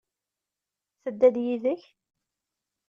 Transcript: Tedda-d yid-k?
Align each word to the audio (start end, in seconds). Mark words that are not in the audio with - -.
Tedda-d 1.03 1.35
yid-k? 1.45 1.81